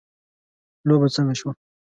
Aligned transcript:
لوبه 0.87 1.07
څنګه 1.15 1.35
شوه. 1.39 1.51